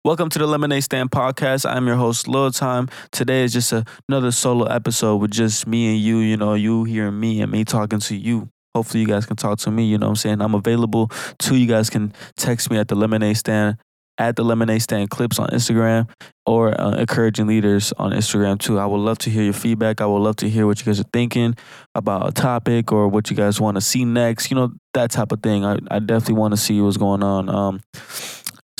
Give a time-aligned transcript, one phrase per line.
[0.09, 1.69] Welcome to the Lemonade Stand podcast.
[1.69, 2.89] I'm your host, Lil Time.
[3.11, 6.17] Today is just a, another solo episode with just me and you.
[6.17, 8.49] You know, you hearing me and me talking to you.
[8.73, 9.85] Hopefully, you guys can talk to me.
[9.85, 10.41] You know what I'm saying?
[10.41, 11.57] I'm available too.
[11.57, 13.77] You guys can text me at the Lemonade Stand,
[14.17, 16.09] at the Lemonade Stand clips on Instagram,
[16.43, 18.79] or uh, encouraging leaders on Instagram too.
[18.79, 20.01] I would love to hear your feedback.
[20.01, 21.55] I would love to hear what you guys are thinking
[21.93, 24.49] about a topic or what you guys want to see next.
[24.49, 25.63] You know, that type of thing.
[25.63, 27.47] I, I definitely want to see what's going on.
[27.47, 27.81] Um,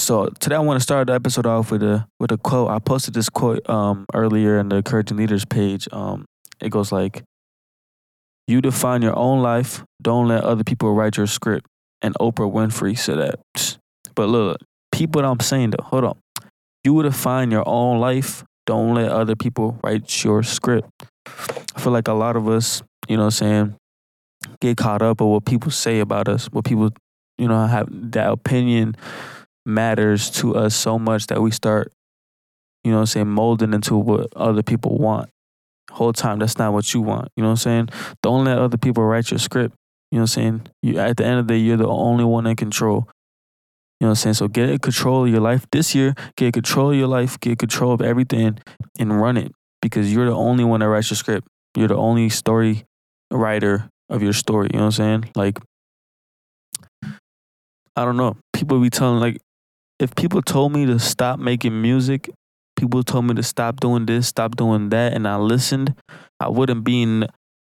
[0.10, 2.72] so today I want to start the episode off with a with a quote.
[2.72, 5.88] I posted this quote um, earlier in the encouraging leaders page.
[5.92, 6.26] Um,
[6.60, 7.22] it goes like,
[8.48, 9.84] "You define your own life.
[10.02, 11.68] Don't let other people write your script."
[12.02, 13.40] And Oprah Winfrey said that.
[14.16, 14.58] But look,
[14.92, 16.18] people, what I'm saying though, hold on.
[16.84, 18.44] You define your own life.
[18.66, 20.90] Don't let other people write your script.
[21.28, 23.76] I feel like a lot of us, you know, what I'm saying,
[24.60, 26.90] get caught up with what people say about us, what people,
[27.38, 28.96] you know, have that opinion
[29.66, 31.92] matters to us so much that we start,
[32.84, 35.30] you know what I'm saying, molding into what other people want.
[35.92, 37.30] Whole time that's not what you want.
[37.36, 37.90] You know what I'm saying?
[38.22, 39.76] Don't let other people write your script.
[40.12, 40.68] You know what I'm saying?
[40.82, 43.08] You at the end of the day, you're the only one in control.
[44.00, 44.34] You know what I'm saying?
[44.36, 46.14] So get control of your life this year.
[46.38, 47.40] Get control of your life.
[47.40, 48.60] Get control of everything
[48.98, 51.48] and run it because you're the only one that writes your script.
[51.76, 52.86] You're the only story
[53.32, 54.70] writer of your story.
[54.72, 55.32] You know what I'm saying?
[55.36, 55.60] Like,
[57.96, 58.38] I don't know.
[58.54, 59.38] People be telling like
[60.00, 62.30] if people told me to stop making music,
[62.78, 65.94] people told me to stop doing this, stop doing that, and I listened,
[66.40, 67.28] I wouldn't be in,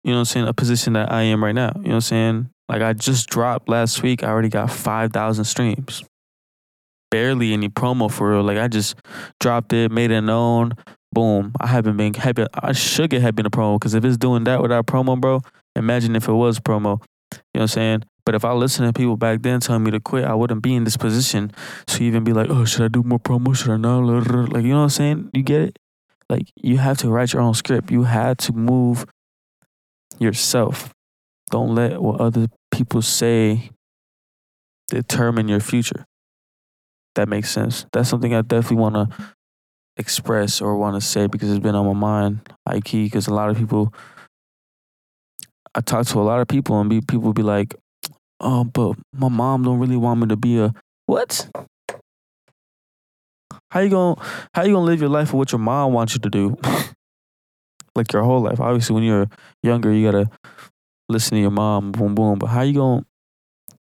[0.04, 1.72] you know I'm saying, a position that I am right now.
[1.76, 2.50] You know I'm saying?
[2.68, 6.04] Like I just dropped last week, I already got 5,000 streams.
[7.10, 8.42] Barely any promo for real.
[8.42, 8.96] Like I just
[9.40, 10.72] dropped it, made it known,
[11.12, 11.52] boom.
[11.60, 12.46] I haven't been happy.
[12.54, 15.42] I should get happy in a promo because if it's doing that without promo, bro,
[15.76, 17.02] imagine if it was promo.
[17.32, 18.04] You know what I'm saying?
[18.24, 20.74] But if I listened to people back then telling me to quit, I wouldn't be
[20.74, 21.50] in this position
[21.86, 23.56] to even be like, oh, should I do more promo?
[23.56, 24.04] Should I not?
[24.52, 25.30] Like, you know what I'm saying?
[25.32, 25.78] You get it?
[26.28, 27.90] Like, you have to write your own script.
[27.90, 29.04] You have to move
[30.18, 30.92] yourself.
[31.50, 33.70] Don't let what other people say
[34.88, 36.06] determine your future.
[37.16, 37.86] That makes sense.
[37.92, 39.08] That's something I definitely want to
[39.96, 42.48] express or want to say because it's been on my mind,
[42.84, 43.04] key.
[43.04, 43.92] Because a lot of people,
[45.74, 47.74] I talk to a lot of people and be, people be like,
[48.42, 50.72] um, but my mom don't really want me to be a
[51.06, 51.48] what?
[53.70, 54.20] How you gonna
[54.54, 56.56] how you gonna live your life for what your mom wants you to do?
[57.94, 58.60] like your whole life.
[58.60, 59.28] Obviously, when you're
[59.62, 60.30] younger, you gotta
[61.08, 62.38] listen to your mom, boom, boom.
[62.38, 63.04] But how you gonna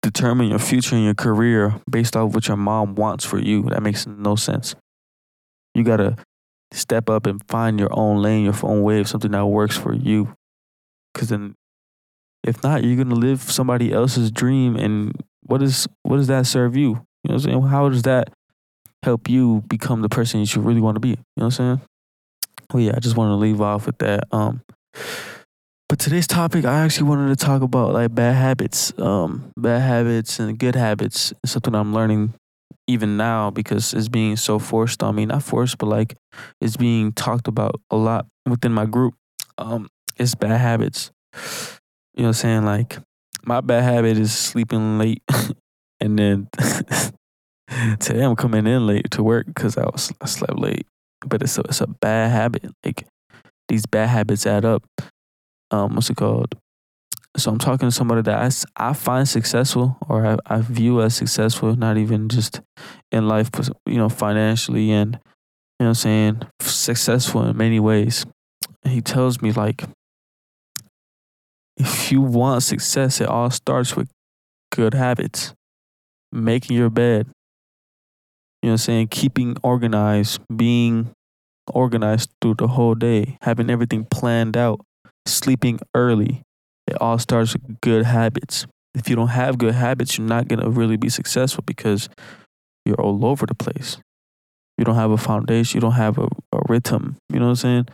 [0.03, 3.63] determine your future and your career based off what your mom wants for you?
[3.65, 4.75] That makes no sense.
[5.75, 6.17] You gotta
[6.73, 9.95] step up and find your own lane, your own way of something that works for
[9.95, 10.35] you.
[11.15, 11.55] Cause then
[12.45, 15.13] if not, you're gonna live somebody else's dream, and
[15.43, 16.89] what is what does that serve you?
[16.89, 17.63] You know what I'm saying?
[17.63, 18.31] How does that
[19.03, 21.11] help you become the person that you really want to be?
[21.11, 21.81] You know what I'm saying?
[22.73, 24.25] Well, yeah, I just wanted to leave off with that.
[24.33, 24.63] Um,
[25.89, 30.39] but today's topic, I actually wanted to talk about like bad habits, um, bad habits
[30.39, 31.33] and good habits.
[31.43, 32.35] It's something I'm learning
[32.87, 35.27] even now because it's being so forced on me.
[35.27, 36.17] Not forced, but like
[36.61, 39.15] it's being talked about a lot within my group.
[39.59, 41.11] Um, it's bad habits.
[42.15, 42.65] You know what I'm saying?
[42.65, 42.99] Like
[43.45, 45.23] my bad habit is sleeping late
[46.01, 46.49] and then
[48.01, 50.87] today I'm coming in late to work because I was I slept late.
[51.27, 52.71] But it's a it's a bad habit.
[52.85, 53.07] Like
[53.69, 54.83] these bad habits add up.
[55.71, 56.57] Um, what's it called?
[57.37, 61.15] So I'm talking to somebody that I, I find successful or I, I view as
[61.15, 62.61] successful, not even just
[63.13, 65.19] in life, but you know, financially and
[65.79, 68.27] you know I'm saying, successful in many ways.
[68.83, 69.85] And he tells me like
[71.81, 74.11] if you want success, it all starts with
[74.71, 75.55] good habits.
[76.33, 77.27] Making your bed.
[78.63, 79.09] You know what I'm saying?
[79.09, 81.11] Keeping organized, being
[81.73, 84.81] organized through the whole day, having everything planned out,
[85.27, 86.43] sleeping early.
[86.87, 88.67] It all starts with good habits.
[88.95, 92.09] If you don't have good habits, you're not going to really be successful because
[92.85, 93.99] you're all over the place.
[94.77, 97.17] You don't have a foundation, you don't have a, a rhythm.
[97.33, 97.89] You know what I'm saying?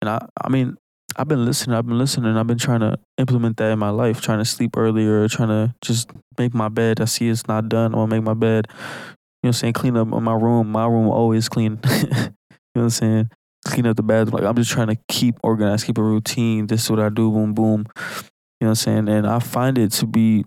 [0.00, 0.76] And I, I mean,
[1.18, 4.20] I've been listening, I've been listening, I've been trying to implement that in my life,
[4.20, 7.00] trying to sleep earlier, trying to just make my bed.
[7.00, 8.66] I see it's not done, I want to make my bed.
[8.68, 9.72] You know what I'm saying?
[9.74, 10.72] Clean up my room.
[10.72, 11.80] My room always clean.
[11.84, 12.32] you know
[12.72, 13.30] what I'm saying?
[13.66, 14.34] Clean up the bathroom.
[14.34, 16.66] Like I'm just trying to keep organized, keep a routine.
[16.66, 17.86] This is what I do, boom, boom.
[17.96, 19.08] You know what I'm saying?
[19.08, 20.44] And I find it to be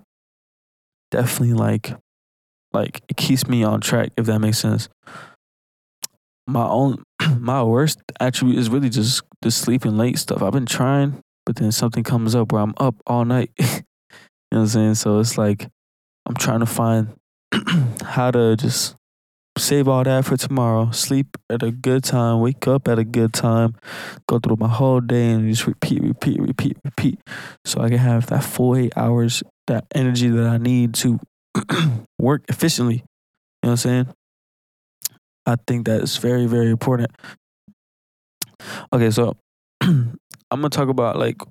[1.11, 1.93] definitely like
[2.73, 4.89] like it keeps me on track, if that makes sense.
[6.45, 7.03] My own
[7.39, 10.41] my worst attribute is really just the sleeping late stuff.
[10.41, 13.51] I've been trying, but then something comes up where I'm up all night.
[13.59, 13.81] you know
[14.49, 14.95] what I'm saying?
[14.95, 15.67] So it's like
[16.25, 17.15] I'm trying to find
[18.03, 18.95] how to just
[19.57, 20.91] save all that for tomorrow.
[20.91, 23.75] Sleep at a good time, wake up at a good time,
[24.27, 27.19] go through my whole day and just repeat, repeat, repeat, repeat.
[27.65, 31.19] So I can have that full eight hours, that energy that I need to
[32.19, 32.95] work efficiently.
[32.95, 33.01] You
[33.67, 34.13] know what I'm saying?
[35.49, 37.09] I think that is very, very important.
[38.93, 39.35] Okay, so
[39.81, 40.19] I'm
[40.51, 41.41] gonna talk about like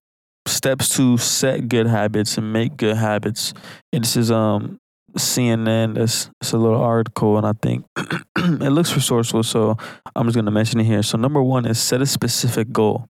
[0.46, 3.54] steps to set good habits and make good habits.
[3.92, 4.78] And this is um
[5.16, 5.96] CNN.
[5.96, 7.86] This it's a little article, and I think
[8.36, 9.42] it looks resourceful.
[9.42, 9.76] So
[10.14, 11.02] I'm just gonna mention it here.
[11.02, 13.06] So number one is set a specific goal.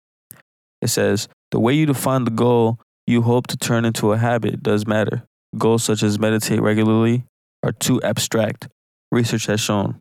[0.81, 4.63] It says the way you define the goal you hope to turn into a habit
[4.63, 5.25] does matter.
[5.59, 7.25] Goals such as meditate regularly
[7.63, 8.69] are too abstract.
[9.13, 10.01] Research has shown.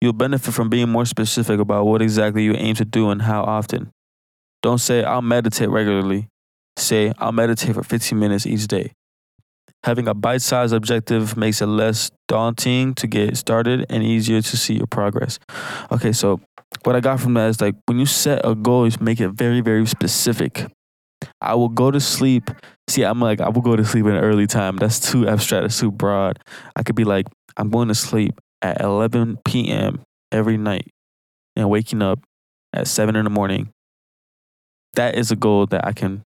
[0.00, 3.42] You'll benefit from being more specific about what exactly you aim to do and how
[3.42, 3.90] often.
[4.62, 6.28] Don't say, I'll meditate regularly.
[6.78, 8.92] Say, I'll meditate for 15 minutes each day.
[9.84, 14.56] Having a bite sized objective makes it less daunting to get started and easier to
[14.56, 15.38] see your progress.
[15.90, 16.40] Okay, so
[16.84, 19.30] what I got from that is like when you set a goal, you make it
[19.30, 20.66] very, very specific.
[21.40, 22.50] I will go to sleep.
[22.88, 24.76] See, I'm like, I will go to sleep in an early time.
[24.76, 26.38] That's too abstract, it's too broad.
[26.76, 27.26] I could be like,
[27.56, 30.02] I'm going to sleep at 11 p.m.
[30.32, 30.88] every night
[31.56, 32.20] and waking up
[32.72, 33.70] at 7 in the morning.
[34.94, 36.22] That is a goal that I can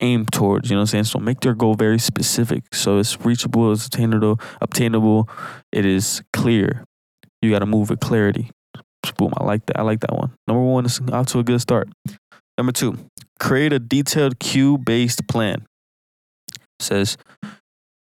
[0.00, 1.04] aim towards, you know what I'm saying?
[1.04, 2.74] So make your goal very specific.
[2.74, 5.28] So it's reachable, it's attainable, obtainable,
[5.72, 6.84] it is clear.
[7.42, 8.50] You gotta move with clarity.
[9.16, 9.78] Boom, I like that.
[9.78, 10.32] I like that one.
[10.46, 11.88] Number one is off to a good start.
[12.58, 12.98] Number two,
[13.40, 15.66] create a detailed cue based plan.
[16.52, 17.16] It says,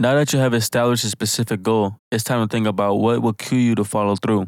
[0.02, 3.34] now that you have established a specific goal, it's time to think about what will
[3.34, 4.48] cue you to follow through.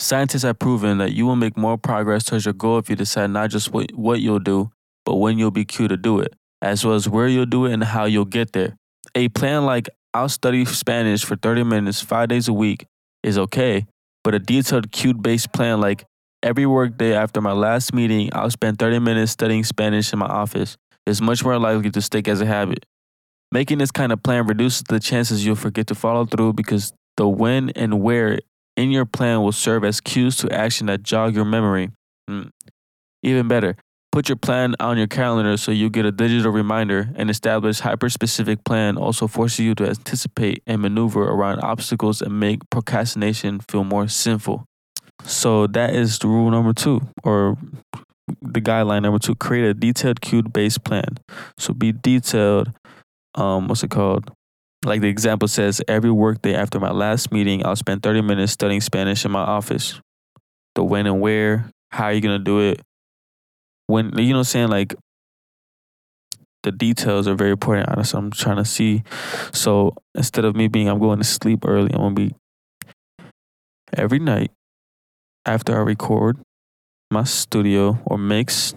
[0.00, 3.28] Scientists have proven that you will make more progress towards your goal if you decide
[3.28, 4.70] not just what, what you'll do,
[5.04, 7.74] but when you'll be cued to do it, as well as where you'll do it
[7.74, 8.76] and how you'll get there.
[9.14, 12.86] A plan like I'll study Spanish for 30 minutes, five days a week
[13.22, 13.84] is okay,
[14.22, 16.06] but a detailed cue based plan like
[16.42, 20.78] every workday after my last meeting, I'll spend 30 minutes studying Spanish in my office
[21.04, 22.86] is much more likely to stick as a habit.
[23.54, 27.28] Making this kind of plan reduces the chances you'll forget to follow through because the
[27.28, 28.40] when and where
[28.76, 31.90] in your plan will serve as cues to action that jog your memory.
[32.28, 32.50] Mm.
[33.22, 33.76] Even better,
[34.10, 38.64] put your plan on your calendar so you get a digital reminder and establish hyper-specific
[38.64, 44.08] plan also forces you to anticipate and maneuver around obstacles and make procrastination feel more
[44.08, 44.64] sinful.
[45.22, 47.56] So that is rule number two, or
[48.42, 49.36] the guideline number two.
[49.36, 51.18] Create a detailed cued based plan.
[51.56, 52.72] So be detailed.
[53.34, 54.30] Um, what's it called?
[54.84, 58.80] Like the example says, every workday after my last meeting, I'll spend 30 minutes studying
[58.80, 60.00] Spanish in my office.
[60.74, 62.80] The when and where, how are you gonna do it?
[63.86, 64.94] When you know what I'm saying, like
[66.64, 67.88] the details are very important.
[67.88, 69.04] Honestly, I'm trying to see.
[69.52, 71.92] So instead of me being, I'm going to sleep early.
[71.92, 72.34] I'm gonna be
[73.96, 74.50] every night
[75.46, 76.38] after I record
[77.10, 78.74] my studio or mix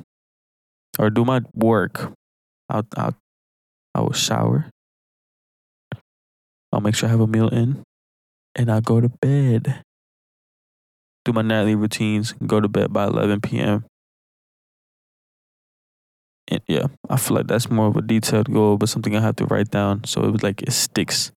[0.99, 2.11] or do my work.
[2.69, 3.15] I'll, I'll
[3.97, 4.69] I will shower.
[6.71, 7.81] I'll make sure I have a meal in,
[8.53, 9.81] and I'll go to bed.
[11.25, 12.33] Do my nightly routines.
[12.45, 13.85] Go to bed by 11 p.m.
[16.47, 19.35] And yeah, I feel like that's more of a detailed goal, but something I have
[19.37, 21.31] to write down so it was like it sticks.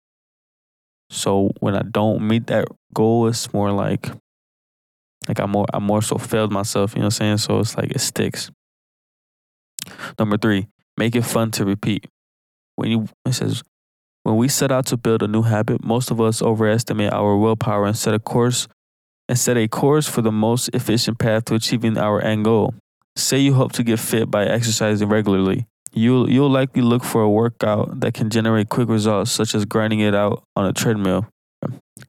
[1.08, 4.10] So when I don't meet that goal, it's more like
[5.26, 7.38] like I more I more so failed myself, you know what I'm saying?
[7.38, 8.50] So it's like it sticks.
[10.18, 12.06] Number three, make it fun to repeat.
[12.80, 13.62] When you it says
[14.22, 17.84] when we set out to build a new habit, most of us overestimate our willpower
[17.84, 18.68] and set a course
[19.28, 22.72] and set a course for the most efficient path to achieving our end goal.
[23.16, 25.66] Say you hope to get fit by exercising regularly.
[25.92, 30.00] You'll you'll likely look for a workout that can generate quick results, such as grinding
[30.00, 31.28] it out on a treadmill.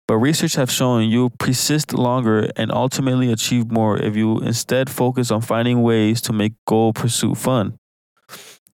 [0.07, 5.31] But research have shown you'll persist longer and ultimately achieve more if you instead focus
[5.31, 7.75] on finding ways to make goal pursuit fun.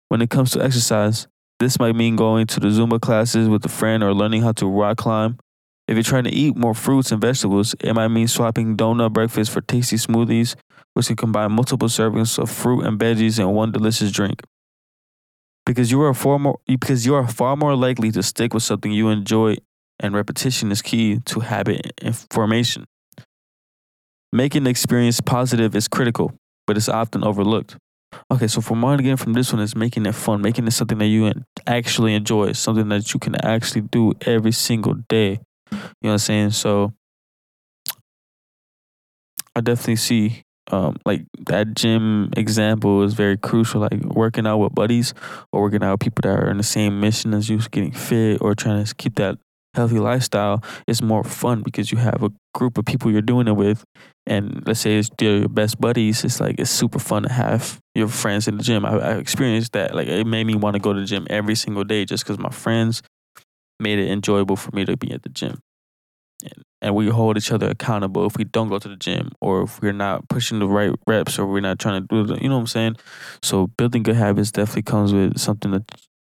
[0.08, 1.28] When it comes to exercise,
[1.62, 4.68] this might mean going to the Zumba classes with a friend or learning how to
[4.68, 5.38] rock climb.
[5.88, 9.52] If you're trying to eat more fruits and vegetables, it might mean swapping donut breakfast
[9.52, 10.56] for tasty smoothies,
[10.96, 14.42] which can combine multiple servings of fruit and veggies in one delicious drink
[15.66, 18.92] because you are far more because you are far more likely to stick with something
[18.92, 19.56] you enjoy
[20.00, 21.94] and repetition is key to habit
[22.32, 22.86] formation.
[24.34, 26.34] Making the experience positive is critical,
[26.66, 27.78] but it's often overlooked.
[28.32, 30.98] Okay, so for mine again from this one is making it fun, making it something
[30.98, 31.32] that you
[31.68, 35.40] actually enjoy, something that you can actually do every single day.
[35.72, 36.52] You know what I'm saying?
[36.52, 36.94] So
[39.56, 43.82] I definitely see um, like that gym example is very crucial.
[43.82, 45.14] Like working out with buddies
[45.52, 48.42] or working out with people that are in the same mission as you, getting fit
[48.42, 49.38] or trying to keep that
[49.74, 53.56] healthy lifestyle is more fun because you have a group of people you're doing it
[53.56, 53.84] with.
[54.28, 56.24] And let's say it's your best buddies.
[56.24, 58.86] It's like it's super fun to have your friends in the gym.
[58.86, 59.96] I, I experienced that.
[59.96, 62.40] Like it made me want to go to the gym every single day just because
[62.40, 63.02] my friends
[63.80, 65.60] made it enjoyable for me to be at the gym
[66.44, 69.64] and, and we hold each other accountable if we don't go to the gym or
[69.64, 72.50] if we're not pushing the right reps or we're not trying to do the, you
[72.50, 72.98] know what I'm saying?
[73.44, 75.84] So building good habits definitely comes with something that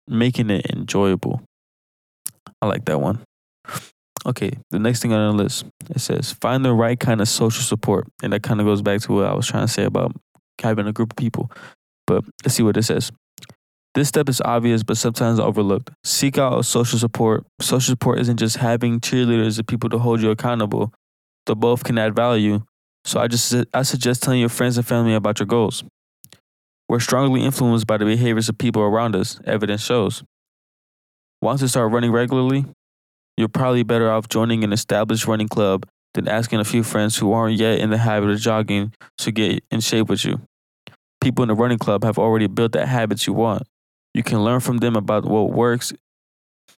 [0.09, 1.43] making it enjoyable.
[2.61, 3.21] I like that one.
[4.27, 7.62] Okay, the next thing on the list it says find the right kind of social
[7.62, 10.15] support, and that kind of goes back to what I was trying to say about
[10.61, 11.50] having a group of people.
[12.07, 13.11] But let's see what it says.
[13.95, 15.91] This step is obvious, but sometimes overlooked.
[16.05, 17.45] Seek out social support.
[17.61, 20.93] Social support isn't just having cheerleaders and people to hold you accountable.
[21.47, 22.62] Though both can add value.
[23.05, 25.83] So I just I suggest telling your friends and family about your goals.
[26.89, 30.23] We're strongly influenced by the behaviors of people around us, evidence shows.
[31.41, 32.67] Once you start running regularly,
[33.41, 37.33] you're probably better off joining an established running club than asking a few friends who
[37.33, 40.41] aren't yet in the habit of jogging to get in shape with you.
[41.21, 43.63] People in the running club have already built that habits you want.
[44.13, 45.93] You can learn from them about what works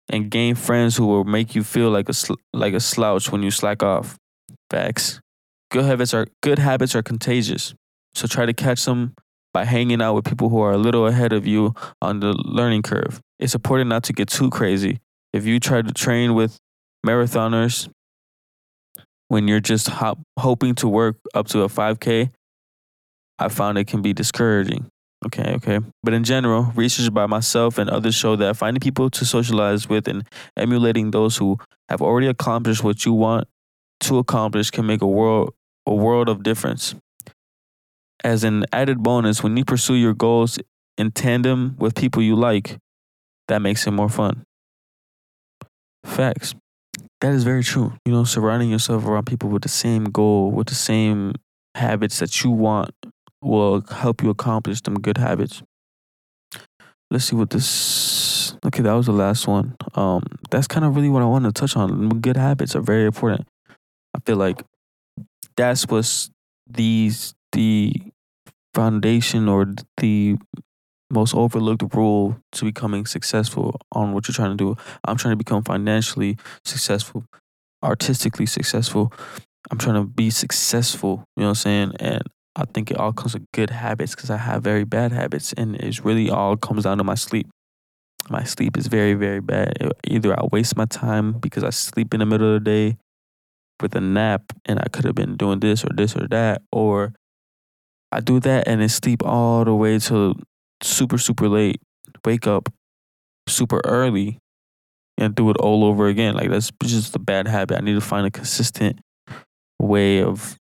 [0.09, 2.15] and gain friends who will make you feel like a
[2.53, 4.17] like a slouch when you slack off.
[4.69, 5.21] Facts.
[5.71, 7.75] Good habits are good habits are contagious.
[8.15, 9.15] So try to catch them
[9.55, 12.83] by hanging out with people who are a little ahead of you on the learning
[12.83, 13.21] curve.
[13.39, 14.99] It's important not to get too crazy.
[15.33, 16.59] If you try to train with
[17.07, 17.89] marathoners
[19.29, 22.31] when you're just hop, hoping to work up to a 5K,
[23.39, 24.87] I found it can be discouraging.
[25.25, 25.81] Okay, okay.
[26.03, 30.09] But in general, research by myself and others show that finding people to socialize with
[30.09, 30.25] and
[30.57, 31.59] emulating those who
[31.89, 33.47] have already accomplished what you want
[34.01, 35.55] to accomplish can make a world
[35.87, 36.95] a world of difference.
[38.23, 40.59] As an added bonus, when you pursue your goals
[40.99, 42.79] in tandem with people you like,
[43.49, 44.45] that makes it more fun.
[46.05, 46.55] Facts.
[47.21, 47.93] That is very true.
[48.05, 51.35] You know, surrounding yourself around people with the same goal, with the same
[51.75, 52.91] habits that you want
[53.43, 55.63] will help you accomplish them good habits.
[57.11, 58.55] Let's see what this.
[58.65, 59.77] Okay, that was the last one.
[59.95, 62.21] Um, that's kind of really what I wanted to touch on.
[62.21, 63.47] Good habits are very important.
[64.15, 64.63] I feel like
[65.57, 66.31] that's what's
[66.67, 67.93] these the
[68.75, 70.37] foundation or the
[71.11, 74.77] most overlooked rule to becoming successful on what you're trying to do.
[75.05, 77.25] I'm trying to become financially successful,
[77.83, 79.13] artistically successful.
[79.71, 81.93] I'm trying to be successful, you know what I'm saying?
[82.01, 82.23] And
[82.57, 85.77] I think it all comes with good habits because I have very bad habits, and
[85.77, 87.49] it's really all comes down to my sleep.
[88.29, 89.93] My sleep is very, very bad.
[90.07, 92.97] Either I waste my time because I sleep in the middle of the day
[93.81, 97.13] with a nap, and I could have been doing this or this or that, or
[98.13, 100.35] I do that and then sleep all the way till
[100.83, 101.81] super, super late.
[102.25, 102.73] Wake up
[103.49, 104.39] super early
[105.17, 106.35] and do it all over again.
[106.35, 107.79] Like that's just a bad habit.
[107.79, 109.01] I need to find a consistent
[109.79, 110.57] way of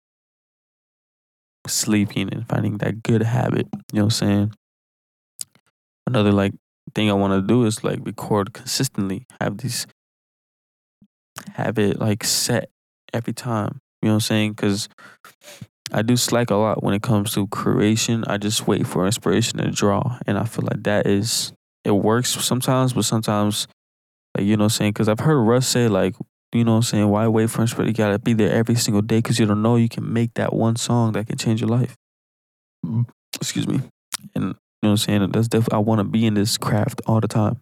[1.68, 3.68] sleeping and finding that good habit.
[3.92, 4.54] You know what I'm saying?
[6.08, 6.54] Another like
[6.94, 9.26] thing I want to do is like record consistently.
[9.42, 9.88] Have these
[11.54, 12.70] have it like set
[13.14, 13.80] every time.
[14.02, 14.52] You know what I'm saying?
[14.54, 14.88] Because
[15.92, 18.24] I do slack a lot when it comes to creation.
[18.28, 22.30] I just wait for inspiration to draw, and I feel like that is it works
[22.30, 23.68] sometimes, but sometimes
[24.36, 24.92] like you know what I'm saying?
[24.92, 26.16] Because I've heard Russ say like
[26.52, 27.08] you know what I'm saying?
[27.10, 27.90] Why wait for inspiration?
[27.90, 30.54] You gotta be there every single day because you don't know you can make that
[30.54, 31.96] one song that can change your life.
[33.36, 33.82] Excuse me.
[34.34, 35.32] And you know what I'm saying?
[35.32, 37.60] That's definitely I wanna be in this craft all the time.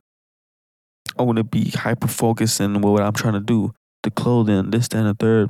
[1.18, 3.74] I wanna be hyper focused in what I'm trying to do.
[4.04, 5.50] The clothing, this, that, and the third.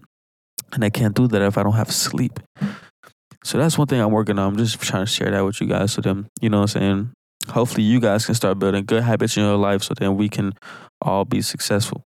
[0.73, 2.39] And I can't do that if I don't have sleep.
[3.43, 4.53] So that's one thing I'm working on.
[4.53, 6.81] I'm just trying to share that with you guys so then, you know what I'm
[6.81, 7.13] saying?
[7.49, 10.53] hopefully you guys can start building good habits in your life so then we can
[11.01, 12.03] all be successful.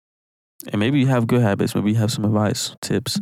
[0.71, 3.19] And maybe you have good habits, maybe you have some advice, tips.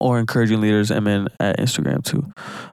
[0.00, 2.30] or encouraging leaders MN at Instagram too.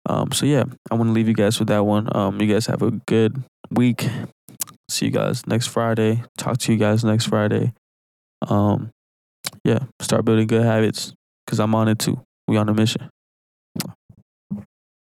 [0.07, 2.07] Um, so yeah, I want to leave you guys with that one.
[2.15, 4.07] Um, you guys have a good week.
[4.89, 6.23] See you guys next Friday.
[6.37, 7.73] Talk to you guys next Friday.
[8.47, 8.91] Um,
[9.63, 11.13] yeah, start building good habits
[11.45, 12.21] because I'm on it too.
[12.47, 13.09] We on a mission.